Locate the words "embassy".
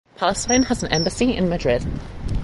0.91-1.35